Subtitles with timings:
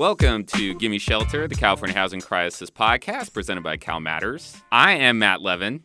[0.00, 4.56] Welcome to Gimme Shelter, the California Housing Crisis podcast presented by Cal Matters.
[4.72, 5.82] I am Matt Levin,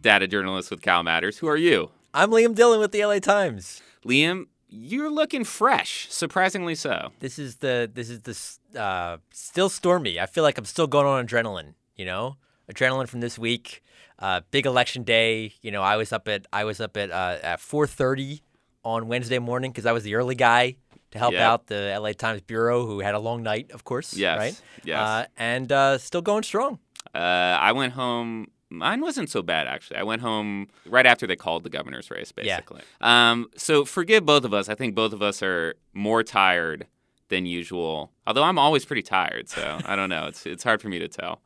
[0.00, 1.38] data journalist with Cal Matters.
[1.38, 1.90] Who are you?
[2.14, 3.82] I'm Liam Dillon with the LA Times.
[4.06, 7.10] Liam, you're looking fresh, surprisingly so.
[7.18, 10.20] This is the this is the uh, still stormy.
[10.20, 11.74] I feel like I'm still going on adrenaline.
[11.96, 12.36] You know,
[12.72, 13.82] adrenaline from this week.
[14.20, 15.54] Uh, big election day.
[15.62, 18.42] You know, I was up at I was up at uh, at 4:30
[18.84, 20.76] on Wednesday morning because I was the early guy
[21.12, 21.42] to help Yep.
[21.42, 24.14] out the LA Times bureau, who had a long night, of course.
[24.14, 24.60] Yes, Right.
[24.84, 24.98] yes.
[24.98, 26.78] Uh, and uh, still going strong.
[27.14, 28.48] Uh, I went home.
[28.70, 29.98] Mine wasn't so bad, actually.
[29.98, 32.56] I went home right after they called the governor's race, Yeah.
[32.56, 32.80] basically.
[33.02, 34.68] Um, so forgive both of us.
[34.70, 36.86] I think both of us are more tired
[37.28, 38.12] than usual.
[38.26, 40.26] Although I'm always pretty tired, so I don't know.
[40.26, 41.42] It's it's hard for me to tell.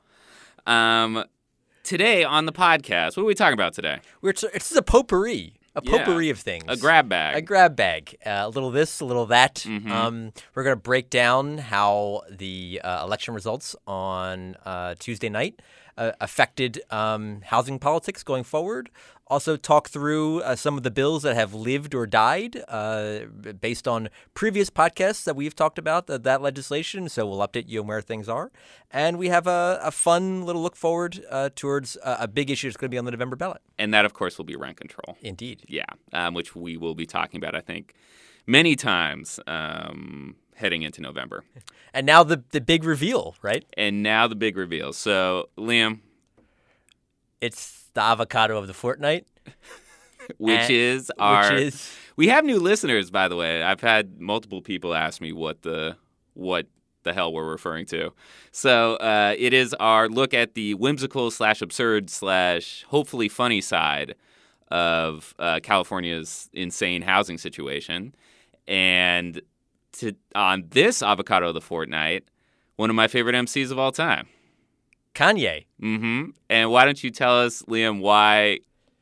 [0.66, 1.24] Um,
[1.82, 3.98] today on the podcast, what are we talking about today?
[4.20, 5.98] We're it's a potpourri, a Yeah.
[5.98, 6.64] potpourri of things.
[6.68, 7.36] A grab bag.
[7.36, 8.16] A grab bag.
[8.26, 9.56] Uh, a little this, a little that.
[9.66, 9.90] Mhm.
[9.90, 15.60] Um, we're going to break down how the uh, election results on uh, Tuesday night
[15.96, 18.90] uh, affected um, housing politics going forward.
[19.28, 23.20] Also, talk through uh, some of the bills that have lived or died uh,
[23.60, 27.08] based on previous podcasts that we've talked about uh, that legislation.
[27.08, 28.52] So, we'll update you on where things are.
[28.92, 32.68] And we have a, a fun little look forward uh, towards uh, a big issue
[32.68, 33.62] that's going to be on the November ballot.
[33.78, 35.16] and that, of course, will be rent control.
[35.20, 35.64] Indeed.
[35.66, 37.94] Yeah, um, which we will be talking about, I think,
[38.46, 41.44] many times um, heading into November.
[41.94, 43.64] And now the, the big reveal, right?
[43.74, 44.92] And now the big reveal.
[44.92, 46.00] So, Liam,
[47.40, 49.26] It's the avocado of the fortnight.
[50.38, 54.20] which And- is our which is we have new listeners by the way i've had
[54.20, 55.96] multiple people ask me what the
[56.34, 56.66] what
[57.04, 58.12] the hell we're referring to
[58.50, 64.16] so uh, it is our look at the whimsical slash absurd slash hopefully funny side
[64.68, 68.12] of uh, california's insane housing situation
[68.66, 69.40] and
[69.98, 72.24] to on this avocado of the fortnight
[72.76, 74.26] one of my favorite mcs of all time
[75.14, 75.64] Kanye.
[75.82, 78.58] mm-hmm and why don't you tell us liam why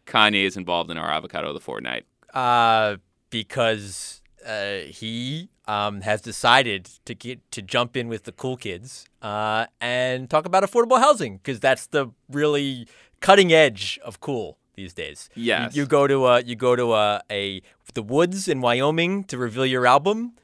[0.07, 2.97] kanye is involved in our avocado of the fortnight Uh,
[3.31, 9.07] because uh, he um, has decided to get to jump in with the cool kids
[9.23, 12.87] uh, and talk about affordable housing because that's the really
[13.21, 15.31] cutting edge of cool these days.
[15.35, 15.75] You- Yes.
[15.77, 17.63] You, go to a you go to a, a
[17.95, 20.35] the woods in Wyoming to reveal your album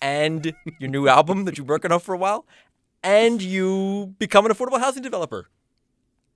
[0.00, 2.46] and your new album that you're working on for a while,
[3.02, 5.48] and you become an affordable housing developer.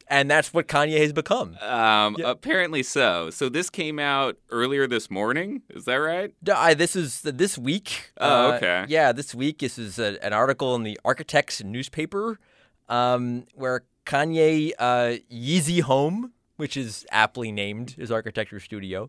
[0.09, 1.57] And that's what Kanye has become.
[1.61, 2.31] Um, Yeah.
[2.31, 3.31] apparently so.
[3.31, 5.63] So this came out earlier this morning.
[5.71, 6.35] Is that right?
[6.53, 8.13] I, this is this week.
[8.19, 8.87] Oh, uh, okay.
[8.89, 9.61] Yeah, this week.
[9.61, 12.41] This is a, an article in the Architects newspaper
[12.89, 19.09] um, where Kanye uh, Yeezy Home, which is aptly named his architecture studio,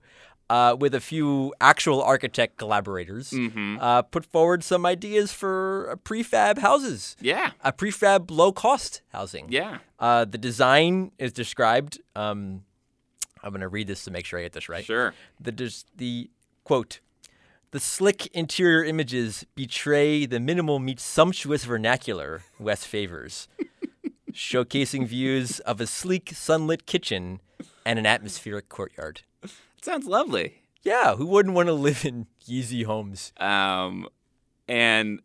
[0.56, 3.78] uh, with a few actual architect collaborators, Mm-hmm.
[3.80, 7.52] uh, put forward some ideas for uh, prefab houses, Yeah.
[7.64, 9.46] a prefab low cost housing.
[9.50, 9.78] Yeah.
[10.00, 11.94] Uh, the design is described.
[12.16, 12.64] Um,
[13.44, 15.14] I'm going to read this to make sure I get this right Sure.
[15.40, 16.30] the dis- the
[16.64, 17.00] quote
[17.72, 23.48] the slick interior images betray the minimal meets sumptuous vernacular West favors,
[24.34, 27.40] showcasing views of a sleek sunlit kitchen
[27.86, 29.22] and an atmospheric courtyard.
[29.82, 30.62] Sounds lovely.
[30.84, 33.34] Yeah, who wouldn't want to live in Yeezy homes?
[33.38, 34.08] Um,
[34.68, 35.22] and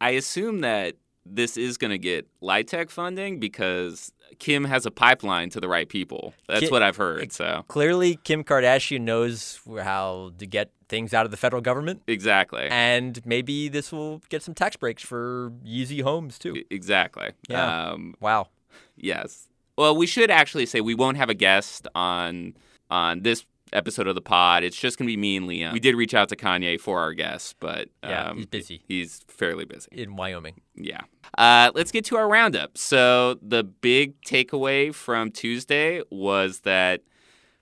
[0.00, 5.50] I assume that this is going to get LIHTC funding because Kim has a pipeline
[5.50, 6.34] to the right people.
[6.48, 7.32] That's what I've heard.
[7.32, 12.68] So Clearly, Kim Kardashian knows how to get things out of the federal government, exactly.
[12.70, 16.62] and maybe this will get some tax breaks for Yeezy homes too.
[16.70, 17.30] Exactly.
[17.48, 17.90] Yeah.
[17.90, 18.48] Um, Wow.
[18.96, 19.48] Yes.
[19.76, 22.54] Well, we should actually say we won't have a guest on
[22.90, 24.64] on this episode of the pod.
[24.64, 25.72] It's just going to be me and Liam.
[25.72, 29.20] We did reach out to Kanye for our guest, but Yeah, um, he's busy He's
[29.28, 29.88] fairly busy.
[29.92, 30.60] in Wyoming.
[30.74, 31.00] Yeah.
[31.38, 32.76] Uh, let's get to our roundup.
[32.76, 37.02] So the big takeaway from Tuesday was that,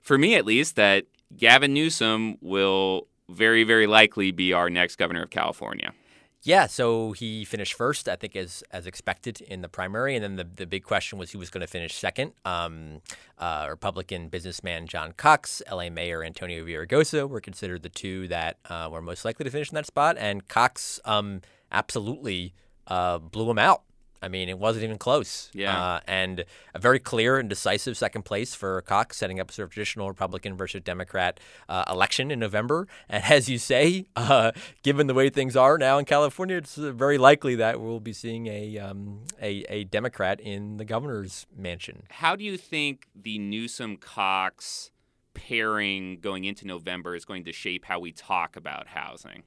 [0.01, 1.05] for me at least, that
[1.37, 5.93] Gavin Newsom will very, very likely be our next governor of California.
[6.43, 10.35] Yeah, so he finished first, I think, as as expected in the primary, and then
[10.37, 12.33] the, the big question was who was going to finish second.
[12.45, 13.01] Um,
[13.37, 15.91] uh, Republican businessman John Cox, L.A.
[15.91, 19.75] Mayor Antonio Villaraigosa were considered the two that uh, were most likely to finish in
[19.75, 21.41] that spot, and Cox um,
[21.71, 22.55] absolutely
[22.87, 23.83] uh, blew him out.
[24.21, 25.49] I mean, it wasn't even close.
[25.53, 25.77] Yeah.
[25.77, 29.67] Uh, and a very clear and decisive second place for Cox, setting up a sort
[29.67, 32.87] of traditional Republican versus Democrat uh, election in November.
[33.09, 34.51] And as you say, uh,
[34.83, 38.13] given the way things are now in California, it's uh, very likely that we'll be
[38.13, 42.03] seeing a, um, a, a Democrat in the governor's mansion.
[42.09, 44.91] How do you think the Newsom Cox
[45.33, 49.43] pairing going into November is going to shape how we talk about housing?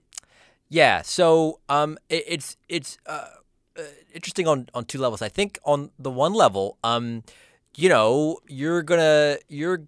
[0.69, 2.99] Yeah, so um, it, it's it's
[3.77, 3.85] uh, uh,
[4.15, 5.23] interesting on on two levels.
[5.23, 7.23] I think on the one level, um,
[7.77, 9.85] you know, you're gonna you're,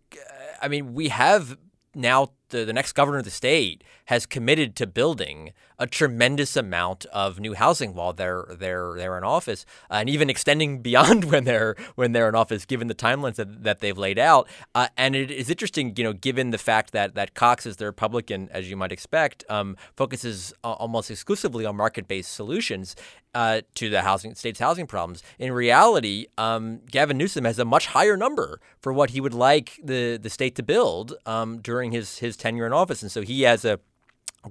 [0.60, 1.56] I mean, we have
[1.94, 7.04] now the, the next governor of the state has committed to building a tremendous amount
[7.06, 11.44] of new housing while they're they're they're in office, uh, and even extending beyond when
[11.44, 14.48] they're when they're in office, given the timelines that, that they've laid out.
[14.74, 17.86] Uh, and it is interesting, you know, given the fact that that Cox, as the
[17.86, 22.96] Republican, as you might expect, um, focuses almost exclusively on market-based solutions.
[23.34, 25.22] Uh, to the housing state's housing problems.
[25.38, 29.78] In reality, um, Gavin Newsom has a much higher number for what he would like
[29.84, 33.42] the the state to build um, during his his tenure in office, and so he
[33.42, 33.78] has a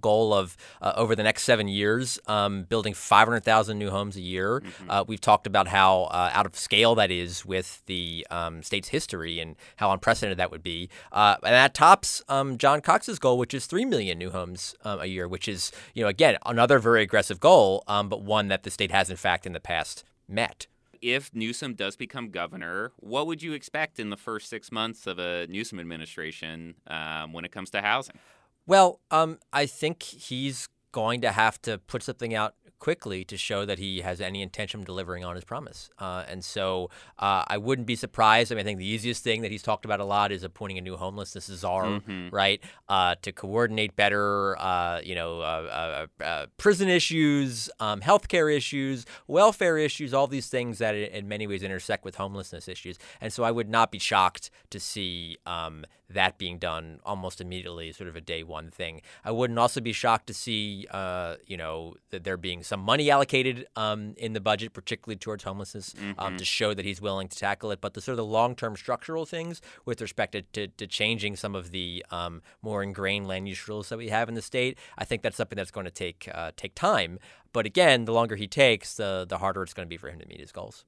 [0.02, 4.62] goal of uh, over the next seven years um, building 500,000 new homes a year.
[4.62, 4.90] Mm-hmm.
[4.90, 8.90] Uh, we've talked about how uh, out of scale that is with the um, state's
[8.90, 10.90] history and how unprecedented that would be.
[11.12, 15.00] Uh, and that tops um, John Cox's goal, which is 3 million new homes um,
[15.00, 18.64] a year, which is, you know, again, another very aggressive goal, um, but one that
[18.64, 20.68] the state has, in fact, in the past met
[21.06, 25.20] if Newsom does become governor, what would you expect in the first six months of
[25.20, 28.18] a Newsom administration um, when it comes to housing?
[28.68, 33.66] Well, um, I think he's going to have to put something out quickly to show
[33.66, 35.90] that he has any intention of delivering on his promise.
[35.98, 38.52] Uh, and so uh, I wouldn't be surprised.
[38.52, 40.78] I mean, I think the easiest thing that he's talked about a lot is appointing
[40.78, 42.30] a new homelessness czar, mm-hmm.
[42.30, 42.62] right?
[42.88, 49.78] Uh, to coordinate better, uh, you know, uh, uh, prison issues, um, healthcare issues, welfare
[49.78, 52.98] issues, all these things that in many ways intersect with homelessness issues.
[53.20, 57.92] And so I would not be shocked to see um, that being done almost immediately,
[57.92, 59.02] sort of a day one thing.
[59.24, 60.88] I wouldn't also be shocked to see,
[61.48, 65.94] you know, that there being some money allocated um, in the budget, particularly towards homelessness,
[65.98, 66.20] um, mm-hmm.
[66.20, 67.82] um, to show that he's willing to tackle it.
[67.82, 71.36] But the sort of the long term structural things with respect to, to, to changing
[71.36, 74.78] some of the um, more ingrained land use rules that we have in the state,
[74.98, 77.20] I think that's something that's going to take uh, take time.
[77.54, 80.20] But again, the longer he takes, the the harder it's going to be for him
[80.20, 80.86] to meet his goals.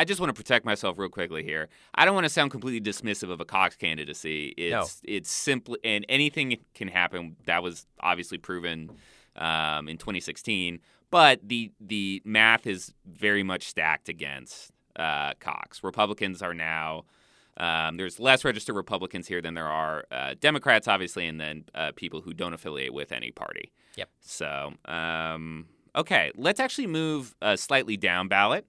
[0.00, 1.68] I just want to protect myself real quickly here.
[1.94, 4.54] I don't want to sound completely dismissive of a Cox candidacy.
[4.56, 5.12] It's no.
[5.12, 7.36] it's simply and anything can happen.
[7.44, 8.92] That was obviously proven
[9.36, 10.80] um, in 2016.
[11.10, 15.84] But the the math is very much stacked against uh, Cox.
[15.84, 17.04] Republicans are now
[17.58, 21.92] um, there's less registered Republicans here than there are uh, Democrats, obviously, and then uh,
[21.94, 23.70] people who don't affiliate with any party.
[23.96, 24.08] Yep.
[24.22, 28.66] So, um, okay, let's actually move uh, slightly down ballot.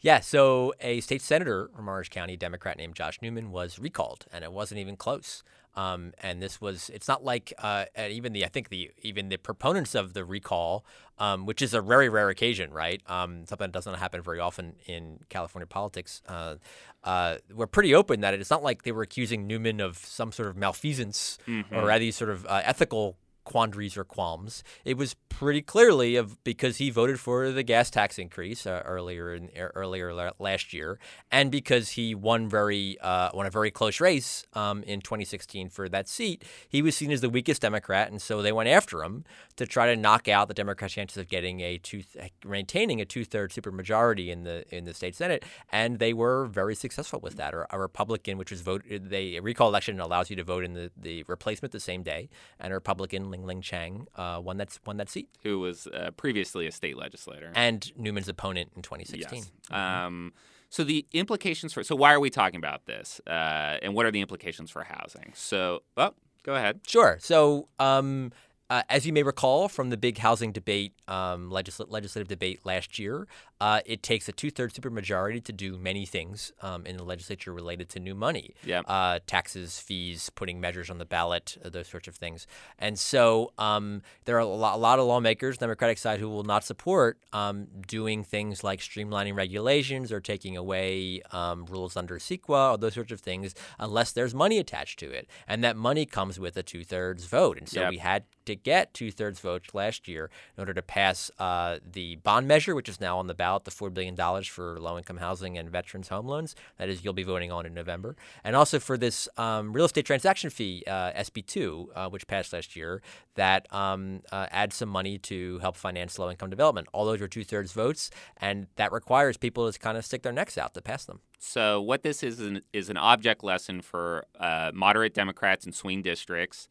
[0.00, 4.42] Yeah, so a state senator from Orange County, Democrat named Josh Newman, was recalled, and
[4.44, 5.42] it wasn't even close.
[5.76, 9.36] Um, and this was it's not like uh, even the I think the even the
[9.36, 10.84] proponents of the recall,
[11.18, 13.00] um, which is a very rare occasion, right?
[13.06, 16.22] Um, something that doesn't happen very often in California politics.
[16.26, 16.56] Uh,
[17.04, 20.48] uh, were pretty open that it's not like they were accusing Newman of some sort
[20.48, 21.74] of malfeasance mm-hmm.
[21.74, 23.16] or any sort of uh, ethical
[23.50, 24.62] quandaries or qualms.
[24.84, 29.34] It was pretty clearly of because he voted for the gas tax increase uh, earlier
[29.34, 31.00] in er, earlier last year,
[31.32, 35.88] and because he won very uh, won a very close race um, in 2016 for
[35.88, 36.44] that seat.
[36.68, 39.24] He was seen as the weakest Democrat, and so they went after him
[39.56, 42.04] to try to knock out the Democrats' chances of getting a two
[42.44, 46.76] maintaining a two thirds supermajority in the in the state senate, and they were very
[46.76, 47.52] successful with that.
[47.52, 50.92] Or A, Republican, which was vote, they recall election allows you to vote in the,
[50.96, 52.28] the replacement the same day,
[52.60, 55.28] and a Republican Ling Chang uh, won that won that seat.
[55.42, 59.38] Who was uh, previously a state legislator and Newman's opponent in 2016.
[59.38, 59.50] Yes.
[59.70, 60.06] Mm-hmm.
[60.06, 60.32] Um,
[60.68, 64.10] so the implications for so why are we talking about this, uh, and what are
[64.10, 65.32] the implications for housing?
[65.34, 66.80] So, oh, go ahead.
[66.86, 67.18] Sure.
[67.20, 67.68] So.
[67.78, 68.32] Um,
[68.70, 73.00] uh, as you may recall from the big housing debate, um, legisl- legislative debate last
[73.00, 73.26] year,
[73.60, 77.88] uh, it takes a two-thirds supermajority to do many things um, in the legislature related
[77.88, 78.80] to new money, yeah.
[78.86, 82.46] uh, taxes, fees, putting measures on the ballot, uh, those sorts of things.
[82.78, 86.44] And so um, there are a lot, a lot, of lawmakers, Democratic side, who will
[86.44, 92.72] not support um, doing things like streamlining regulations or taking away um, rules under CEQA
[92.72, 96.38] or those sorts of things unless there's money attached to it, and that money comes
[96.38, 97.58] with a two-thirds vote.
[97.58, 101.30] And so we had to get two thirds votes last year in order to pass
[101.38, 104.96] uh, the bond measure, which is now on the ballot, the $4 billion for low
[104.96, 106.54] income housing and veterans home loans.
[106.78, 108.16] That is, you'll be voting on in November.
[108.44, 112.76] And also for this um, real estate transaction fee, uh, SB2, uh, which passed last
[112.76, 113.02] year,
[113.34, 116.88] that um, uh, adds some money to help finance low income development.
[116.92, 120.32] All those are two thirds votes, and that requires people to kind of stick their
[120.32, 121.20] necks out to pass them.
[121.38, 126.02] So, what this is an, is an object lesson for uh, moderate Democrats in swing
[126.02, 126.68] districts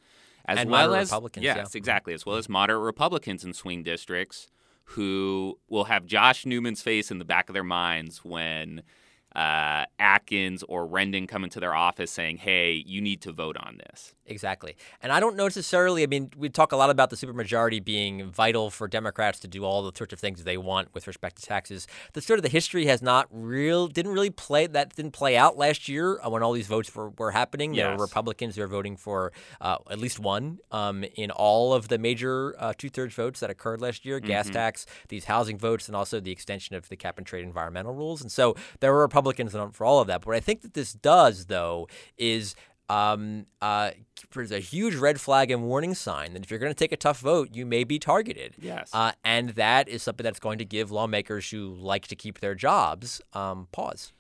[0.49, 1.43] as and well as Republicans.
[1.43, 1.77] Yes, yeah.
[1.77, 4.47] exactly, as well as moderate Republicans in swing districts
[4.83, 8.81] who will have Josh Newman's face in the back of their minds when
[9.35, 13.77] uh, Atkins or Rendon come into their office saying, "Hey, you need to vote on
[13.77, 14.75] this." Exactly.
[15.01, 18.69] And I don't necessarily, I mean, we talk a lot about the supermajority being vital
[18.69, 21.87] for Democrats to do all the sorts of things they want with respect to taxes.
[22.13, 25.57] The sort of the history has not real, didn't really play, that didn't play out
[25.57, 27.73] last year uh, when all these votes were, were happening.
[27.73, 27.97] There Yes.
[27.97, 29.31] were Republicans who were voting for
[29.61, 33.49] uh, at least one um, in all of the major uh, two thirds votes that
[33.49, 37.17] occurred last year gas tax, these housing votes, and also the extension of the cap
[37.17, 38.21] and trade environmental rules.
[38.21, 40.21] And so there were Republicans on- for all of that.
[40.21, 42.55] But what I think that this does, though, is
[42.89, 43.91] um, uh,
[44.33, 46.97] there's a huge red flag and warning sign that if you're going to take a
[46.97, 48.55] tough vote, you may be targeted.
[48.59, 48.89] Yes.
[48.93, 52.55] Uh, and that is something that's going to give lawmakers who like to keep their
[52.55, 54.11] jobs um, pause.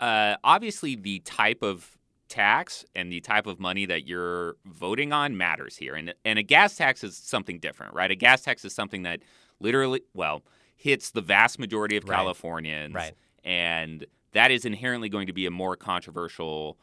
[0.00, 1.98] uh, obviously the type of
[2.28, 5.94] tax and the type of money that you're voting on matters here.
[5.94, 8.10] And and a gas tax is something different, right?
[8.10, 9.20] A gas tax is something that
[9.60, 10.42] literally, well,
[10.74, 12.16] hits the vast majority of Right.
[12.16, 13.14] Californians, Right.
[13.44, 16.78] And that is inherently going to be a more controversial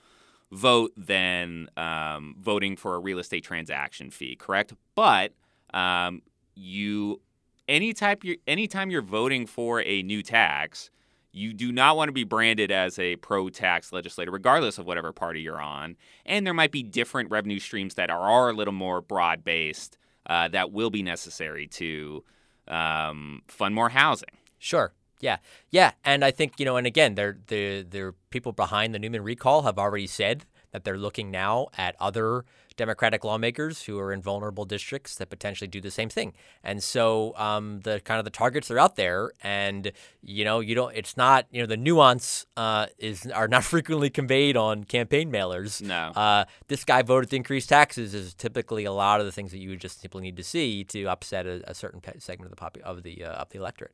[0.52, 4.74] vote than um, voting for a real estate transaction fee, correct?
[4.96, 5.34] But
[5.74, 6.22] um,
[6.56, 7.22] you
[7.68, 10.90] any type you anytime you're voting for a new tax,
[11.32, 15.42] you do not want to be branded as a pro-tax legislator, regardless of whatever party
[15.42, 15.96] you're on.
[16.26, 19.98] And there might be different revenue streams that are, are a little more broad-based
[20.28, 22.24] uh, that will be necessary to
[22.68, 24.30] um, fund more housing.
[24.60, 24.94] Sure.
[25.24, 25.38] Yeah.
[25.72, 25.92] Yeah.
[26.04, 29.62] And I think, you know, and again, they're, the the people behind the Newman recall
[29.62, 32.44] have already said that they're looking now at other
[32.76, 36.34] Democratic lawmakers who are in vulnerable districts that potentially do the same thing.
[36.62, 40.76] And so um, the kind of the targets are out there, and you know, you
[40.76, 40.94] don't.
[40.94, 45.82] It's not you know the nuance uh, is are not frequently conveyed on campaign mailers.
[45.82, 46.12] No.
[46.16, 49.60] Uh, this guy voted to increase taxes is typically a lot of the things that
[49.60, 52.62] you would just simply need to see to upset a, a certain segment of the
[52.62, 53.94] popu- of the uh, of the electorate.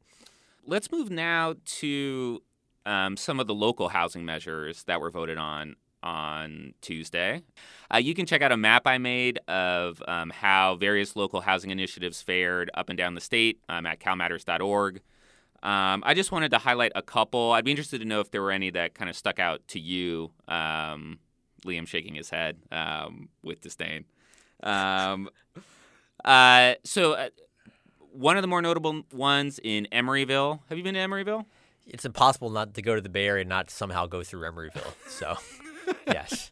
[0.66, 2.42] Let's move now to
[2.86, 7.42] um, some of the local housing measures that were voted on on Tuesday.
[7.94, 11.72] Uh, you can check out a map I made of um, how various local housing
[11.72, 15.02] initiatives fared up and down the state um, at calmatters.org.
[15.62, 17.52] Um, I just wanted to highlight a couple.
[17.52, 19.80] I'd be interested to know if there were any that kind of stuck out to
[19.80, 20.32] you.
[20.48, 21.20] Um,
[21.66, 24.06] Liam shaking his head um, with disdain.
[24.64, 25.30] Um,
[26.24, 27.30] uh, so, uh,
[28.20, 30.60] one of the more notable ones in Emeryville.
[30.68, 31.46] Have you been to Emeryville?
[31.90, 34.94] it's impossible not to go to the Bay Area and not somehow go through Emeryville.
[35.08, 35.38] So,
[36.08, 36.52] yes,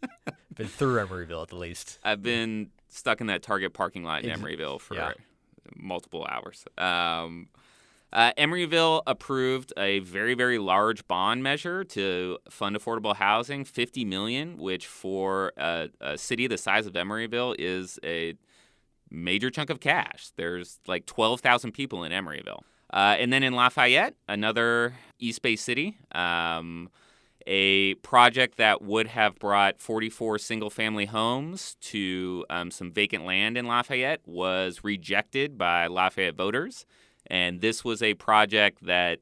[0.54, 2.00] been through Emeryville at the least.
[2.04, 5.12] I've been stuck in that Target parking lot in Emeryville for yeah.
[5.76, 6.66] multiple hours.
[6.78, 7.50] Um,
[8.12, 14.58] uh, Emeryville approved a very, very large bond measure to fund affordable housing, 50 million,
[14.58, 18.34] which for a, a city the size of Emeryville is a
[19.10, 20.32] major chunk of cash.
[20.36, 22.62] There's like 12,000 people in Emeryville.
[22.92, 26.90] Uh, and then in Lafayette, another East Bay city, um,
[27.46, 33.58] a project that would have brought 44 single family homes to um, some vacant land
[33.58, 36.86] in Lafayette was rejected by Lafayette voters.
[37.28, 39.20] And this was a project that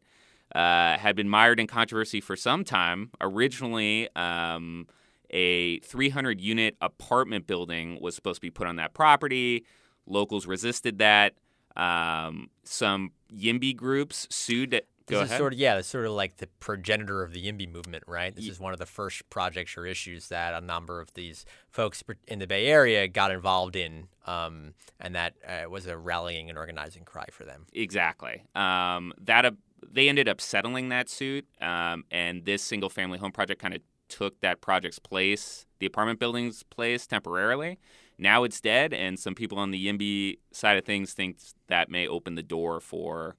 [0.54, 3.12] uh, had been mired in controversy for some time.
[3.22, 4.88] Originally, um,
[5.30, 9.66] a 300 unit apartment building was supposed to be put on that property.
[10.06, 11.34] Locals resisted that.
[11.76, 14.82] Um, some YIMBY groups sued.
[15.08, 15.38] Go This ahead.
[15.38, 18.36] sort of yeah, it's sort of like the progenitor of the YIMBY movement, right?
[18.36, 22.04] This is one of the first projects or issues that a number of these folks
[22.28, 26.58] in the Bay Area got involved in, um, and that uh, was a rallying and
[26.58, 27.68] organizing cry for them.
[27.74, 28.44] Exactly.
[28.56, 29.52] Um, that uh,
[29.88, 33.82] they ended up settling that suit, um, and this single family home project kind of
[34.10, 37.80] took that project's place, the apartment building's place temporarily.
[38.18, 42.08] Now it's dead, and some people on the YIMBY side of things think that may
[42.08, 43.36] open the door for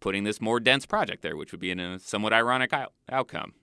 [0.00, 2.72] putting this more dense project there, which would be in a somewhat ironic
[3.10, 3.54] outcome.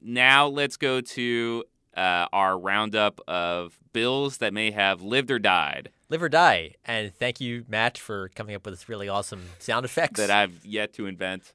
[0.00, 1.64] Now let's go to
[1.96, 7.12] uh, our roundup of bills that may have lived or died Live or die, and
[7.14, 10.20] thank you, Matt, for coming up with this really awesome sound effects.
[10.20, 11.54] that I've yet to invent.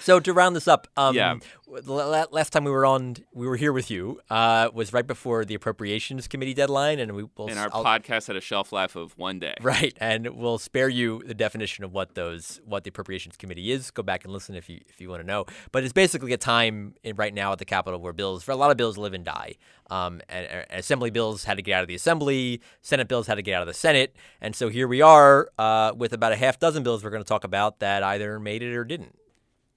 [0.00, 1.34] So to round this up, um, Yeah.
[1.66, 5.54] last time we were on, we were here with you, uh, was right before the
[5.54, 7.48] appropriations committee deadline, and we will.
[7.48, 9.54] And our I'll- podcast had a shelf life of one day.
[9.60, 13.90] Right, and we'll spare you the definition of what those what the appropriations committee is.
[13.90, 15.44] Go back and listen if you if you want to know.
[15.72, 18.56] But it's basically a time in, right now at the Capitol where bills for a
[18.56, 19.56] lot of bills live and die.
[19.90, 23.36] Um, and, and assembly bills had to get out of the assembly, Senate bills had
[23.36, 26.36] to get out of the Senate, and so here we are uh, with about a
[26.36, 29.18] half dozen bills we're going to talk about that either made it or didn't.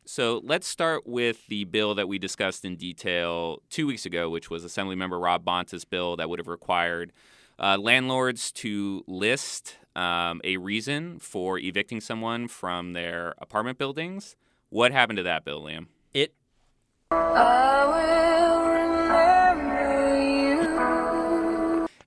[0.05, 4.49] So let's start with the bill that we discussed in detail two weeks ago, which
[4.49, 7.13] was Assemblymember Rob Bonta's bill that would have required
[7.59, 14.35] uh, landlords to list um, a reason for evicting someone from their apartment buildings.
[14.69, 15.87] What happened to that bill, Liam?
[16.13, 16.33] It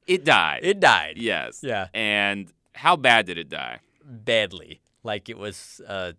[0.07, 0.61] It died.
[0.63, 1.15] It died.
[1.17, 1.61] yes.
[1.63, 1.89] Yeah.
[1.95, 3.81] And how bad did it die?
[4.07, 4.81] badly.
[5.03, 6.13] Like it was, uh,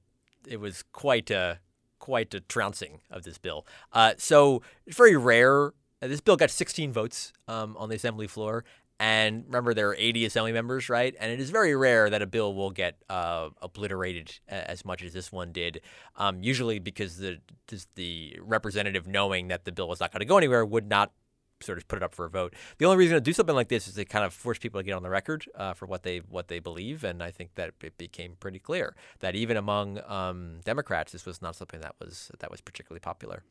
[0.47, 1.59] it was quite a
[1.99, 3.65] quite a trouncing of this bill.
[3.93, 5.67] Uh, so it's very rare.
[6.01, 8.63] Uh, This bill got 16 votes um, on the assembly floor,
[8.99, 11.15] and remember there are 80 assembly members, right?
[11.19, 15.13] And it is very rare that a bill will get uh, obliterated as much as
[15.13, 15.81] this one did.
[16.15, 17.39] Um, usually because the
[17.95, 21.11] the representative knowing that the bill was not going to go anywhere would not
[21.61, 22.53] sort of put it up for a vote.
[22.77, 24.83] The only reason to do something like this is to kind of force people to
[24.83, 27.71] get on the record uh, for what they what they believe, and I think that
[27.81, 32.31] it became pretty clear that even among um, Democrats, this was not something that was
[32.39, 33.43] that was particularly popular.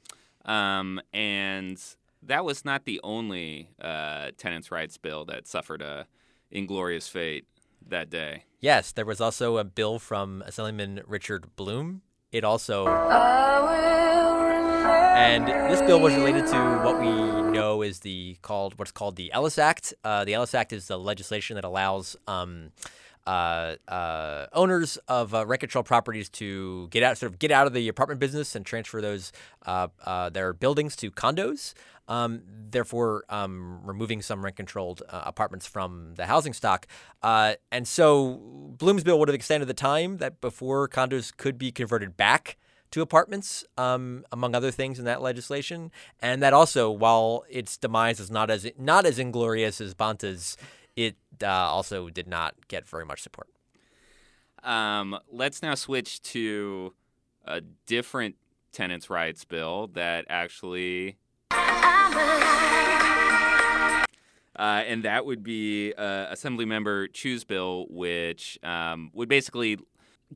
[0.45, 1.83] Um, and
[2.23, 6.07] that was not the only uh, tenants' rights bill that suffered a
[6.51, 7.47] inglorious fate
[7.87, 8.45] that day.
[8.61, 12.03] Yes, there was also a bill from Assemblyman Richard Bloom.
[12.33, 12.87] It also
[14.85, 17.07] and this bill was related to what we
[17.53, 19.95] know is the called what's called the Ellis Act.
[20.05, 22.73] Uh, the Ellis Act is the legislation that allows um,
[23.27, 27.67] uh, uh, owners of uh, rent control properties to get out, sort of get out
[27.67, 29.33] of the apartment business and transfer those
[29.67, 31.73] uh, uh, their buildings to condos.
[32.07, 36.87] Um, therefore, um, removing some rent controlled uh, apartments from the housing stock.
[37.23, 38.43] And so,
[38.77, 42.59] Bloom's bill would have extended the time that before condos could be converted back
[42.95, 45.91] to apartments, um, among other things in that legislation,
[46.23, 50.57] and that also, while its demise is not as not as inglorious as Bonta's,
[50.95, 53.49] it uh, also did not get very much support.
[54.63, 56.95] Um, let's now switch to
[57.45, 58.37] a different
[58.71, 61.19] tenants' rights bill that actually.
[64.57, 69.81] Uh, and that would be uh, Assemblymember Chiu's bill, which um, would basically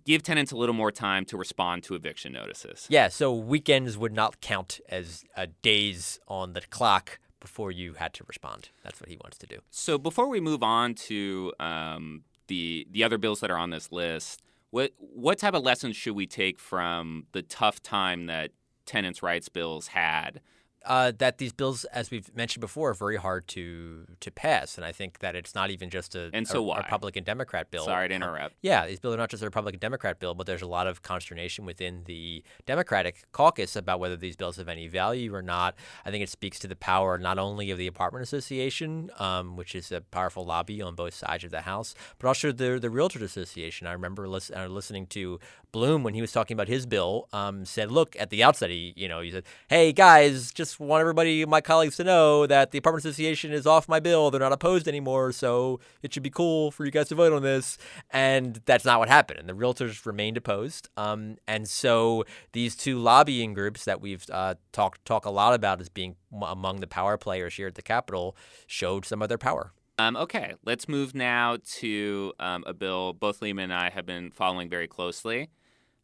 [0.04, 2.86] give tenants a little more time to respond to eviction notices.
[2.88, 8.12] Yeah, so weekends would not count as uh, days on the clock before you had
[8.14, 8.70] to respond.
[8.82, 9.58] That's what he wants to do.
[9.70, 13.92] So before we move on to um, the the other bills that are on this
[13.92, 18.50] list, what what type of lessons should we take from the tough time that
[18.86, 20.40] tenants' rights bills had?
[20.86, 24.84] Uh, that these bills, as we've mentioned before, are very hard to to pass, and
[24.86, 26.78] I think that it's not even just a, And so a why?
[26.78, 27.84] Republican Democrat bill.
[27.84, 28.54] Sorry to Uh, interrupt.
[28.62, 31.02] Yeah, these bills are not just a Republican Democrat bill, but there's a lot of
[31.02, 35.74] consternation within the Democratic caucus about whether these bills have any value or not.
[36.06, 39.74] I think it speaks to the power not only of the Apartment Association, um, which
[39.74, 43.22] is a powerful lobby on both sides of the House, but also the the Realtors
[43.22, 43.86] Association.
[43.88, 45.40] I remember lis- uh, listening to
[45.72, 47.28] Bloom when he was talking about his bill.
[47.32, 51.00] Um, said, look, at the outset, he you know he said, hey guys, just want
[51.00, 54.30] everybody, my colleagues, to know that the Apartment Association is off my bill.
[54.30, 57.42] They're not opposed anymore, so it should be cool for you guys to vote on
[57.42, 57.78] this.
[58.10, 59.40] And that's not what happened.
[59.40, 60.88] And the realtors remained opposed.
[60.96, 65.80] Um, and so these two lobbying groups that we've uh, talked talk a lot about
[65.80, 69.72] as being among the power players here at the Capitol showed some of their power.
[70.00, 74.30] Um, okay, let's move now to um, a bill both Liam and I have been
[74.30, 75.50] following very closely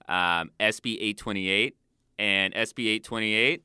[0.09, 1.77] um, SB 828.
[2.17, 3.65] And SB 828,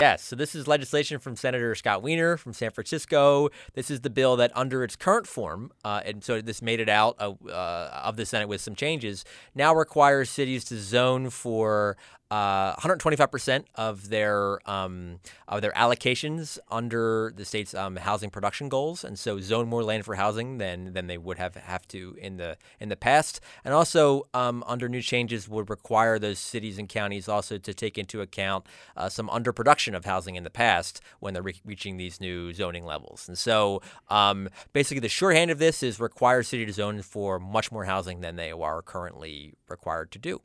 [0.00, 3.50] Yes, so this is legislation from Senator Scott Wiener from San Francisco.
[3.74, 6.88] This is the bill that, under its current form, uh, and so this made it
[6.88, 11.98] out uh, uh, of the Senate with some changes, now requires cities to zone for
[12.30, 19.02] uh, 125% of their um, of their allocations under the state's um, housing production goals,
[19.02, 22.36] and so zone more land for housing than than they would have have to in
[22.36, 26.88] the in the past, and also um, under new changes would require those cities and
[26.88, 28.64] counties also to take into account
[28.96, 32.84] uh, some underproduction of housing in the past when they're re- reaching these new zoning
[32.84, 37.40] levels, and so um, basically the shorthand of this is require city to zone for
[37.40, 40.40] much more housing than they are currently required to do.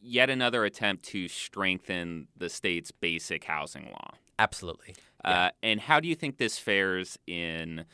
[0.00, 4.12] Yet another attempt to strengthen the state's basic housing law.
[4.38, 4.94] Absolutely.
[5.24, 7.84] Uh, and how do you think this fares in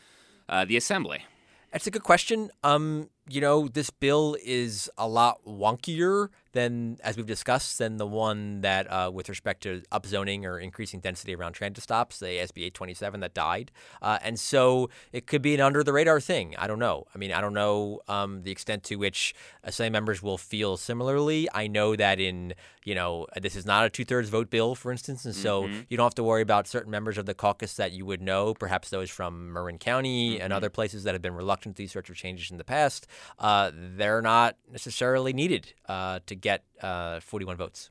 [0.48, 1.24] uh, the assembly?
[1.72, 2.50] That's a good question.
[2.62, 8.06] Um, you know, this bill is a lot wonkier than, as we've discussed, than the
[8.06, 12.64] one that, uh, with respect to upzoning or increasing density around transit stops, the SB
[12.66, 13.70] 827 that died.
[14.00, 16.54] Uh, and so it could be an under the radar thing.
[16.56, 17.04] I don't know.
[17.14, 19.34] I mean, I don't know um, the extent to which
[19.64, 21.46] Assembly members will feel similarly.
[21.52, 24.90] I know that in, you know, this is not a two thirds vote bill, for
[24.90, 25.26] instance.
[25.26, 28.06] And so you don't have to worry about certain members of the caucus that you
[28.06, 31.82] would know, perhaps those from Marin County and other places that have been reluctant to
[31.82, 33.06] these sorts of changes in the past.
[33.38, 37.90] Uh, they're not necessarily needed uh, to get uh, 41 votes.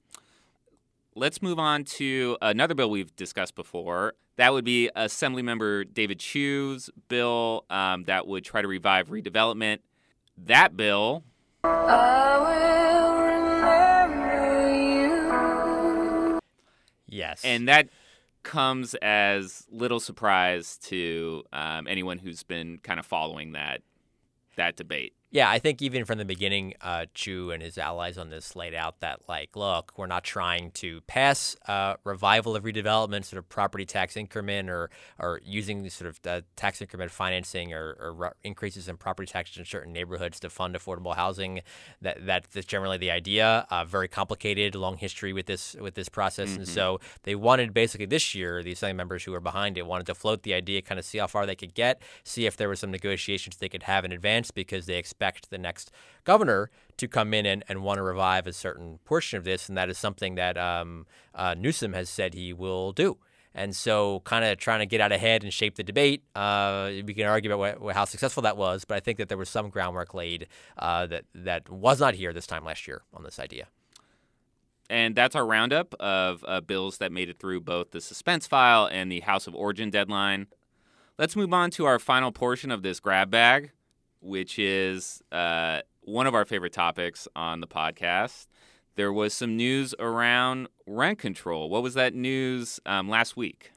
[1.15, 4.15] Let's move on to another bill we've discussed before.
[4.35, 9.79] That would be Assemblymember David Chiu's bill um, that would try to revive redevelopment.
[10.37, 11.23] That bill
[17.07, 17.45] Yes.
[17.45, 17.89] And that
[18.43, 23.81] comes as little surprise to um, anyone who's been kind of following that
[24.55, 25.13] that debate.
[25.35, 28.73] Yeah, I think even from the beginning, uh, Chiu and his allies on this laid
[28.73, 33.49] out that, like, look, we're not trying to pass uh, revival of redevelopment, sort of
[33.49, 38.29] property tax increment, or or using sort of the tax increment financing or, or re-
[38.45, 41.59] increases in property taxes in certain neighborhoods to fund affordable housing.
[42.01, 43.67] That that's generally the idea.
[43.69, 46.59] Uh, very complicated, long history with this with this process, mm-hmm.
[46.59, 50.07] and so they wanted basically this year the assembly members who were behind it wanted
[50.07, 52.69] to float the idea, kind of see how far they could get, see if there
[52.69, 55.91] were some negotiations they could have in advance because they expect expect the next
[56.23, 59.77] governor to come in and, and want to revive a certain portion of this, and
[59.77, 63.17] that is something that um, uh, Newsom has said he will do.
[63.53, 66.23] And so, kind of trying to get out ahead and shape the debate.
[66.35, 69.47] Uh, we can argue about how successful that was, but I think that there was
[69.47, 73.39] some groundwork laid uh, that that was not here this time last year on this
[73.39, 73.67] idea.
[74.89, 78.87] And that's our roundup of uh, bills that made it through both the suspense file
[78.91, 80.47] and the House of Origin deadline.
[81.17, 83.71] Let's move on to our final portion of this grab bag
[84.21, 88.47] which is uh, one of our favorite topics on the podcast.
[88.95, 91.69] There was some news around rent control.
[91.69, 93.71] What was that news um, last week?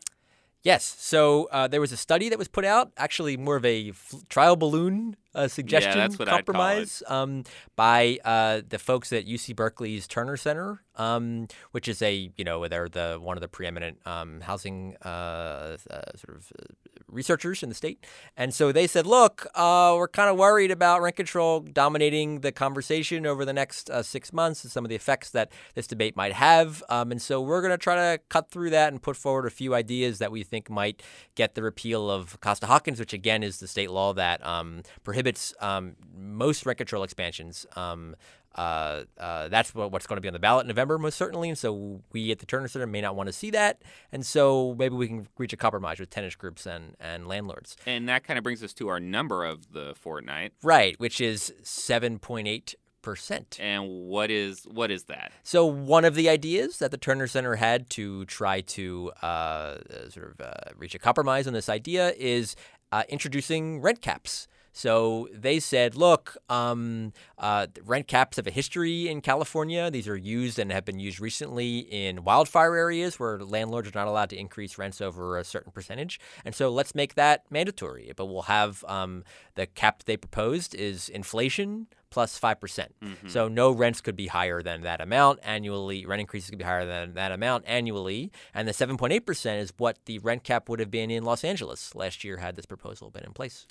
[0.63, 0.97] Yes.
[0.99, 4.15] So uh, there was a study that was put out, actually more of a f-
[4.29, 7.45] trial balloon uh, suggestion yeah, compromise um,
[7.77, 12.67] by uh, the folks at UC Berkeley's Terner Center, um, which is a you know
[12.67, 16.65] they're the one of the preeminent um, housing uh, uh, sort of uh,
[17.07, 18.05] researchers in the state,
[18.37, 23.25] and so they said, look, we're kind of worried about rent control dominating the conversation
[23.25, 26.83] over the next six months and some of the effects that this debate might have,
[26.89, 29.51] um, and so we're going to try to cut through that and put forward a
[29.51, 31.01] few ideas that we think might
[31.37, 35.28] get the repeal of Costa Hawkins, which again is the state law that um, prohibits
[35.29, 37.67] prohibits um, most rent control expansions.
[37.77, 38.17] Um,
[38.55, 41.49] uh, uh, that's what, what's going to be on the ballot in November, most certainly.
[41.49, 43.83] And so we at the Terner Center may not want to see that.
[44.11, 47.77] And so maybe we can reach a compromise with tenant groups and, and landlords.
[47.87, 50.55] And that kind of brings us to our number of the fortnight.
[50.63, 53.59] Right, which is 7.8 percent.
[53.61, 55.31] And what is what is that?
[55.45, 59.77] So one of the ideas that the Terner Center had to try to uh,
[60.11, 62.57] sort of uh, reach a compromise on this idea is
[62.91, 64.49] uh, introducing rent caps.
[64.73, 69.91] So they said, look, um, uh, rent caps have a history in California.
[69.91, 74.07] These are used and have been used recently in wildfire areas where landlords are not
[74.07, 76.21] allowed to increase rents over a certain percentage.
[76.45, 78.13] And so let's make that mandatory.
[78.15, 82.61] But we'll have um, the cap they proposed is inflation plus 5%.
[82.61, 86.07] percent mm hmm So no rents could be higher than that amount annually.
[86.07, 88.31] Rent increases could be higher than that amount annually.
[88.55, 92.25] And the 7.8% is what the rent cap would have been in Los Angeles last
[92.25, 93.67] year had this proposal been in place.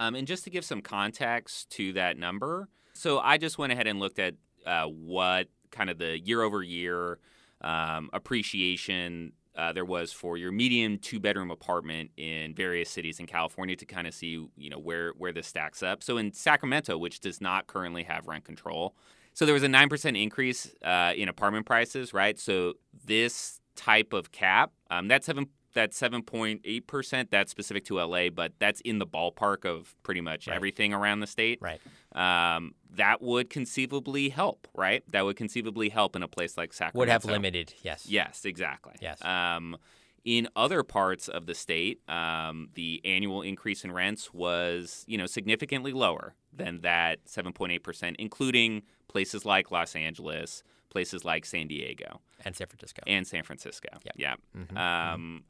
[0.00, 3.86] Um, and just to give some context to that number, so I just went ahead
[3.86, 4.34] and looked at
[4.66, 7.18] uh, what kind of the year over year
[7.60, 13.26] um, appreciation uh, there was for your medium two bedroom apartment in various cities in
[13.26, 16.02] California to kind of see you know where where this stacks up.
[16.02, 18.94] So in Sacramento, which does not currently have rent control,
[19.34, 22.38] so there was a nine percent increase uh, in apartment prices, right?
[22.38, 28.52] So this type of cap, um, that seven that 7.8%, that's specific to LA, but
[28.58, 30.56] that's in the ballpark of pretty much right.
[30.56, 31.60] everything around the state.
[31.60, 31.80] Right.
[32.12, 35.02] Um, that would conceivably help, right?
[35.10, 36.98] That would conceivably help in a place like Sacramento.
[36.98, 38.06] Would have limited, yes.
[38.08, 38.94] Yes, exactly.
[39.00, 39.24] Yes.
[39.24, 39.76] Um,
[40.24, 45.26] in other parts of the state, um, the annual increase in rents was, you know,
[45.26, 52.54] significantly lower than that 7.8%, including places like Los Angeles, places like San Diego, and
[52.54, 53.88] San Francisco, and San Francisco.
[54.04, 54.14] Yep.
[54.16, 54.34] Yeah.
[54.56, 54.76] Mm-hmm.
[54.76, 55.44] Um,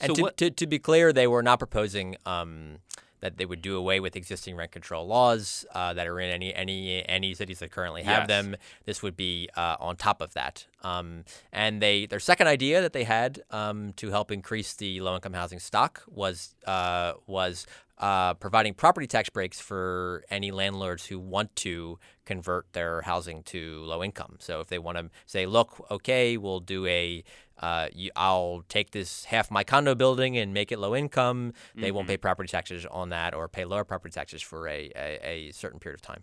[0.00, 2.78] and so to, what, to, to, be clear, they were not proposing um,
[3.20, 6.54] that they would do away with existing rent control laws uh, that are in any
[6.54, 8.28] any any cities that currently have yes.
[8.28, 8.56] them.
[8.84, 10.66] This would be uh, on top of that.
[10.82, 15.14] Um, and they their second idea that they had um, to help increase the low
[15.14, 17.66] income housing stock was uh, was
[18.00, 23.82] uh, providing property tax breaks for any landlords who want to convert their housing to
[23.84, 24.36] low income.
[24.40, 27.22] So if they want to say, look, okay, we'll do a
[27.58, 31.52] uh, I'll take this half my condo building and make it low income.
[31.74, 31.96] They mm-hmm.
[31.96, 35.52] won't pay property taxes on that or pay lower property taxes for a, a, a
[35.52, 36.22] certain period of time.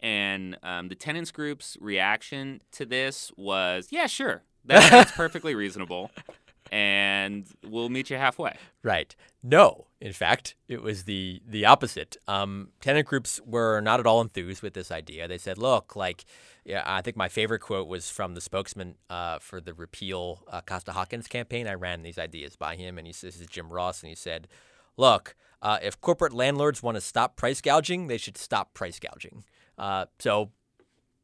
[0.00, 6.10] And um, the tenants group's reaction to this was, yeah, sure, that, that's perfectly reasonable
[6.70, 8.56] and we'll meet you halfway.
[8.82, 9.14] Right.
[9.42, 12.16] No, in fact, it was the the opposite.
[12.26, 15.28] Um, tenant groups were not at all enthused with this idea.
[15.28, 16.24] They said, "Look, like,
[16.64, 20.60] yeah, I think my favorite quote was from the spokesman uh, for the repeal uh,
[20.60, 21.66] Costa Hawkins campaign.
[21.66, 24.16] I ran these ideas by him, and he says, "This is Jim Ross," and he
[24.16, 24.48] said,
[24.96, 29.44] "Look, uh, if corporate landlords want to stop price gouging, they should stop price gouging."
[29.76, 30.50] Uh, so,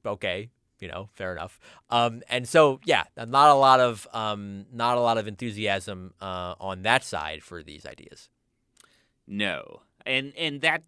[0.06, 0.50] okay,
[0.84, 1.58] You know, fair enough.
[1.88, 6.56] Um, and so, yeah, not a lot of um, not a lot of enthusiasm uh,
[6.60, 8.28] on that side for these ideas.
[9.26, 10.82] No, and and that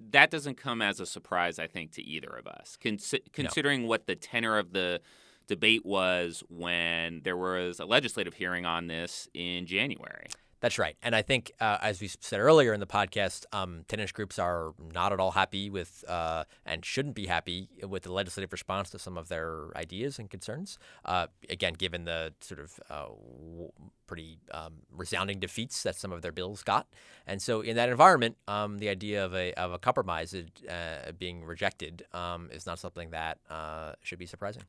[0.00, 3.86] that doesn't come as a surprise, I think, to either of us, Consi- considering no.
[3.86, 5.00] what the tenor of the
[5.46, 10.26] debate was when there was a legislative hearing on this in January.
[10.60, 10.96] That's right.
[11.02, 15.10] And I think, uh, as we said earlier in the podcast, um, groups are not
[15.12, 19.16] at all happy with uh, and shouldn't be happy with the legislative response to some
[19.16, 20.78] of their ideas and concerns.
[21.04, 23.72] Uh, again, given the sort of uh, w-
[24.06, 26.86] pretty um, resounding defeats that some of their bills got.
[27.26, 31.42] And so, in that environment, um, the idea of a, of a compromise uh, being
[31.42, 34.64] rejected um, is not something that uh, should be surprising.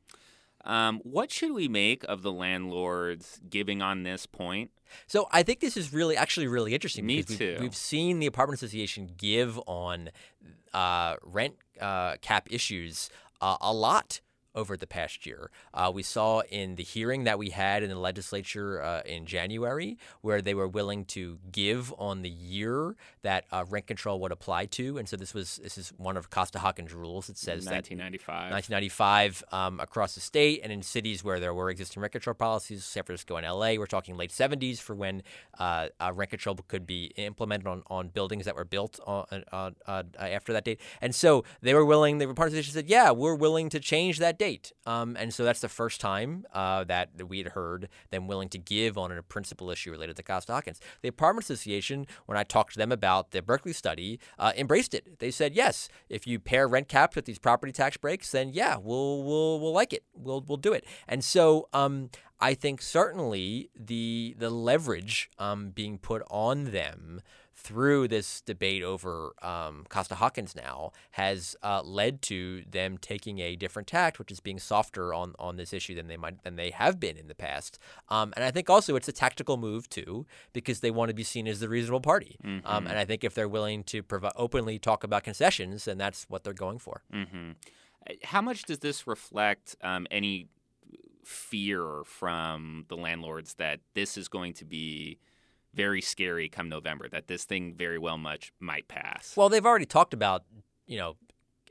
[0.64, 4.70] Um, what should we make of the landlords giving on this point?
[5.06, 7.06] So I think this is really, actually, really interesting.
[7.06, 7.52] Me too.
[7.54, 10.10] We've, we've, seen the apartment association give on
[10.72, 14.20] uh, rent uh, cap issues uh, a lot
[14.54, 15.50] over the past year.
[15.72, 19.96] Uh, we saw in the hearing that we had in the legislature uh, in January,
[20.20, 24.66] where they were willing to give on the year that uh, rent control would apply
[24.66, 27.28] to, and so this was this is one of Costa-Hawkins rules.
[27.28, 28.52] It says 1995.
[28.52, 32.84] 1995 um, across the state and in cities where there were existing rent control policies,
[32.84, 33.74] San Francisco and LA.
[33.74, 35.22] We're talking late 70s for when
[35.58, 39.74] uh, uh, rent control could be implemented on, on buildings that were built on, on,
[40.18, 42.18] after that date, and so they were willing.
[42.18, 44.72] The apartment association said, "Yeah, we're willing to change that." Date.
[44.86, 48.58] Um, and so that's the first time uh, that we had heard them willing to
[48.58, 50.80] give on a principal issue related to Costa-Hawkins.
[51.02, 55.20] The Apartment Association, when I talked to them about the Berkeley study, uh, embraced it.
[55.20, 58.76] They said, yes, if you pair rent caps with these property tax breaks, then yeah,
[58.76, 60.02] we'll we'll we'll like it.
[60.12, 60.84] We'll we'll do it.
[61.06, 67.20] And so um, I think certainly the the leverage um, being put on them
[67.62, 73.86] through this debate over um, Costa-Hawkins now has uh, led to them taking a different
[73.86, 76.98] tact, which is being softer on, on this issue than they might than they have
[76.98, 77.78] been in the past.
[78.08, 81.22] Um, and I think also it's a tactical move too because they want to be
[81.22, 82.36] seen as the reasonable party.
[82.42, 82.66] Um, mm-hmm.
[82.66, 86.24] Um, and I think if they're willing to prov- openly talk about concessions, then that's
[86.28, 87.02] what they're going for.
[87.12, 87.52] Mm-hmm.
[88.24, 90.48] How much does this reflect um, any
[91.24, 95.18] fear from the landlords that this is going to be
[95.74, 99.34] very scary come November that this thing very well much might pass.
[99.36, 100.44] Well, they've already talked about,
[100.86, 101.16] you know,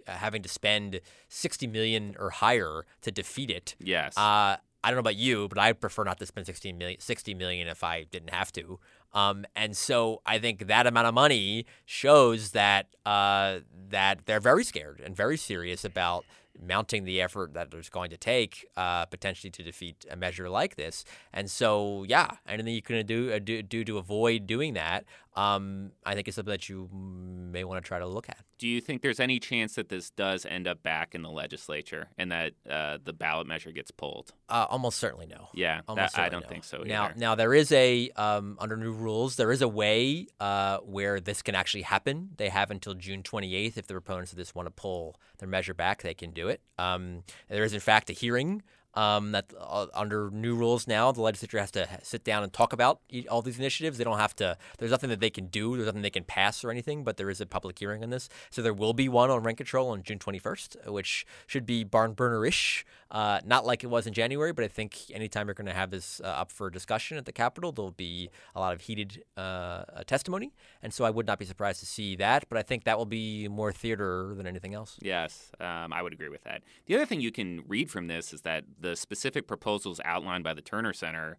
[0.07, 3.75] having to spend 60 million or higher to defeat it.
[3.79, 4.17] Yes.
[4.17, 7.33] Uh, I don't know about you, but I prefer not to spend 60 million, 60
[7.35, 8.79] million if I didn't have to.
[9.13, 13.59] Um, and so I think that amount of money shows that uh,
[13.89, 16.25] that they're very scared and very serious about
[16.59, 20.75] mounting the effort that it's going to take uh, potentially to defeat a measure like
[20.75, 21.03] this.
[21.33, 25.91] And so, yeah, anything you can do, uh, do, do to avoid doing that, um,
[26.05, 28.39] I think it's something that you may want to try to look at.
[28.57, 32.09] Do you think there's any chance that this does end up back in the legislature
[32.17, 34.33] and that uh, the ballot measure gets pulled?
[34.49, 35.47] Uh, almost certainly no.
[35.53, 36.49] Yeah, almost that, I don't no.
[36.49, 36.79] think so.
[36.79, 36.87] Either.
[36.87, 41.19] Now, now there is a um, under new rules, there is a way uh, where
[41.19, 42.31] this can actually happen.
[42.37, 45.73] They have until June 28th if the proponents of this want to pull their measure
[45.73, 46.61] back, they can do it.
[46.77, 51.21] Um, there is in fact a hearing um, that uh, under new rules now, the
[51.21, 52.99] legislature has to sit down and talk about
[53.29, 53.97] all these initiatives.
[53.97, 54.57] They don't have to.
[54.77, 55.75] There's nothing that they can do.
[55.75, 57.03] There's nothing they can pass or anything.
[57.03, 59.57] But there is a public hearing on this, so there will be one on rent
[59.57, 62.85] control on June 21st, which should be barn burner-ish.
[63.11, 65.91] Uh, not like it was in January, but I think anytime you're going to have
[65.91, 69.83] this uh, up for discussion at the Capitol, there'll be a lot of heated uh,
[70.07, 72.45] testimony, and so I would not be surprised to see that.
[72.47, 74.97] But I think that will be more theater than anything else.
[75.01, 76.63] Yes, um, I would agree with that.
[76.85, 80.53] The other thing you can read from this is that the specific proposals outlined by
[80.53, 81.37] the Terner Center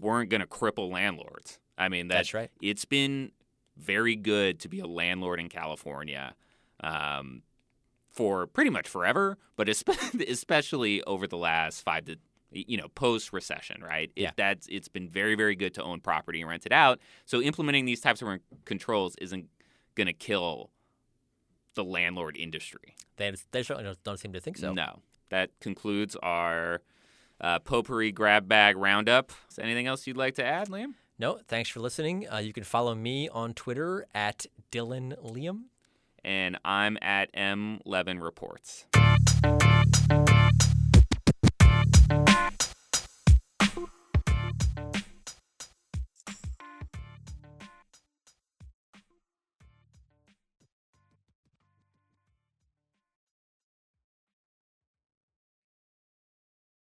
[0.00, 1.60] weren't going to cripple landlords.
[1.78, 2.50] I mean, that, that's right.
[2.60, 3.30] It's been
[3.76, 6.34] very good to be a landlord in California
[6.80, 7.42] um,
[8.14, 9.68] for pretty much forever, but
[10.28, 12.16] especially over the last five to
[12.50, 14.10] you know post recession, right?
[14.14, 14.28] Yeah.
[14.28, 17.00] It, that's it's been very very good to own property and rent it out.
[17.24, 18.28] So implementing these types of
[18.64, 19.46] controls isn't
[19.94, 20.70] going to kill
[21.74, 22.94] the landlord industry.
[23.16, 24.72] They, they certainly don't, don't seem to think so.
[24.72, 25.00] No
[25.34, 26.80] that concludes our
[27.40, 29.32] uh, potpourri grab bag roundup.
[29.50, 30.94] Is there anything else you'd like to add, Liam?
[31.18, 32.28] No, thanks for listening.
[32.32, 35.64] Uh, you can follow me on Twitter at Dillon Liam.
[36.24, 38.86] And I'm at M Levin Reports.